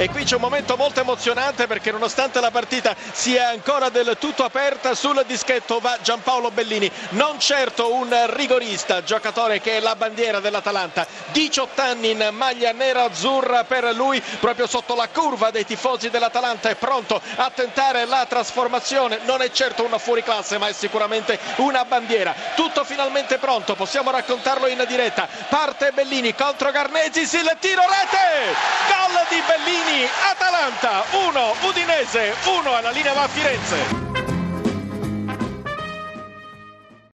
[0.00, 4.44] e qui c'è un momento molto emozionante perché nonostante la partita sia ancora del tutto
[4.44, 10.38] aperta sul dischetto va Giampaolo Bellini, non certo un rigorista, giocatore che è la bandiera
[10.38, 16.68] dell'Atalanta, 18 anni in maglia nera-azzurra per lui proprio sotto la curva dei tifosi dell'Atalanta
[16.68, 21.84] è pronto a tentare la trasformazione, non è certo una fuoriclasse ma è sicuramente una
[21.84, 28.77] bandiera, tutto finalmente pronto, possiamo raccontarlo in diretta, parte Bellini contro Garnesis, il tiro rete,
[30.32, 34.07] Atalanta 1, Udinese 1 alla linea va a Firenze.